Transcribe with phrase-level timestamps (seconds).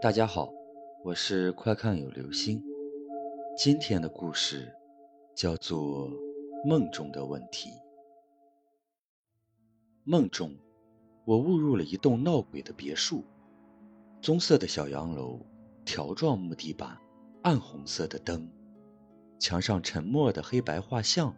[0.00, 0.48] 大家好，
[1.02, 2.62] 我是快看有流星。
[3.56, 4.72] 今天的故事
[5.34, 6.08] 叫做
[6.64, 7.70] 《梦中的问题》。
[10.04, 10.54] 梦中，
[11.24, 13.24] 我误入了一栋闹鬼的别墅，
[14.22, 15.40] 棕色的小洋楼，
[15.84, 16.96] 条状木地板，
[17.42, 18.48] 暗红色的灯，
[19.40, 21.34] 墙上沉默的黑白画像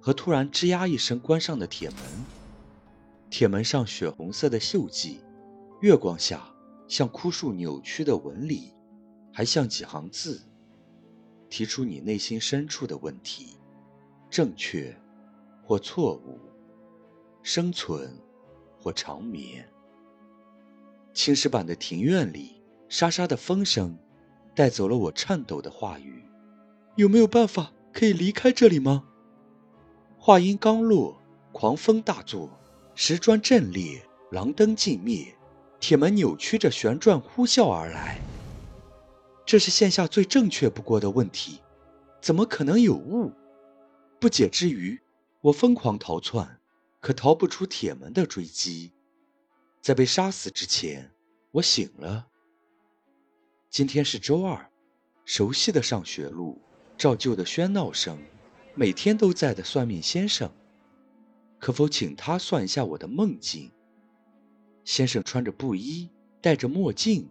[0.00, 1.98] 和突然吱呀一声关上的铁门。
[3.28, 5.18] 铁门上血红色的锈迹，
[5.80, 6.53] 月光下。
[6.86, 8.72] 像枯树扭曲的纹理，
[9.32, 10.42] 还像几行字，
[11.48, 13.56] 提出你内心深处的问题：
[14.28, 14.94] 正确
[15.64, 16.38] 或错误，
[17.42, 18.14] 生存
[18.78, 19.68] 或长眠。
[21.12, 23.96] 青石板的庭院里，沙沙的风声
[24.54, 26.22] 带走了我颤抖的话语。
[26.96, 29.04] 有没有办法可以离开这里吗？
[30.18, 31.20] 话音刚落，
[31.52, 32.50] 狂风大作，
[32.94, 35.34] 石砖震裂，廊灯尽灭。
[35.86, 38.18] 铁门扭曲着旋转，呼啸而来。
[39.44, 41.60] 这是线下最正确不过的问题，
[42.22, 43.30] 怎么可能有误？
[44.18, 44.98] 不解之余，
[45.42, 46.58] 我疯狂逃窜，
[47.00, 48.92] 可逃不出铁门的追击。
[49.82, 51.10] 在被杀死之前，
[51.50, 52.28] 我醒了。
[53.68, 54.70] 今天是周二，
[55.26, 56.62] 熟悉的上学路，
[56.96, 58.18] 照旧的喧闹声，
[58.74, 60.50] 每天都在的算命先生，
[61.58, 63.70] 可否请他算一下我的梦境？
[64.84, 66.10] 先生穿着布衣，
[66.42, 67.28] 戴着墨镜，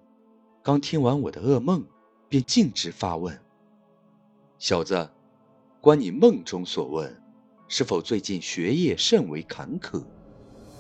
[0.64, 1.86] 刚听完我的噩梦，
[2.28, 3.40] 便径直发问
[4.58, 5.10] ：“小子，
[5.80, 7.22] 关你梦中所问，
[7.68, 10.04] 是否最近学业甚为坎坷，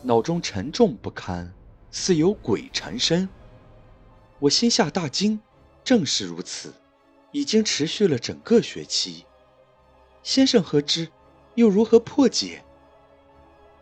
[0.01, 1.53] 脑中沉重不堪，
[1.91, 3.29] 似有鬼缠身？”
[4.39, 5.39] 我心下大惊，
[5.83, 6.73] 正是如此，
[7.31, 9.25] 已经持续了整个学期。
[10.23, 11.07] 先生何知？
[11.53, 12.63] 又如何破解？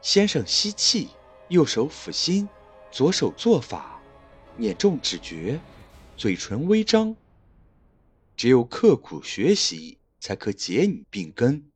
[0.01, 1.07] 先生吸气，
[1.47, 2.49] 右手抚心。
[2.91, 4.01] 左手做法，
[4.57, 5.59] 捻重指诀，
[6.17, 7.15] 嘴唇微张。
[8.35, 11.71] 只有刻苦学习，才可解你病根。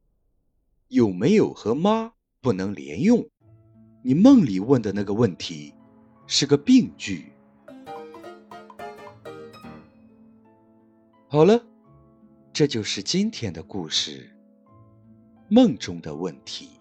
[0.90, 3.26] 有没有和妈不能连用？
[4.04, 5.74] 你梦里问的那个问题，
[6.28, 7.32] 是个病句。
[11.28, 11.66] 好了，
[12.52, 14.32] 这就是今天的故事。
[15.48, 16.72] 梦中的问题。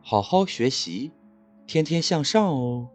[0.00, 1.10] 好好学习，
[1.66, 2.88] 天天向上哦。